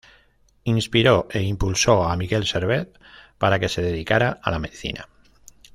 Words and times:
Inspiró 0.63 1.27
e 1.29 1.43
impulsó 1.43 2.03
a 2.05 2.17
Miguel 2.17 2.47
Servet 2.47 2.99
para 3.37 3.59
que 3.59 3.69
se 3.69 3.83
dedicara 3.83 4.39
a 4.41 4.49
la 4.49 4.57
medicina. 4.57 5.07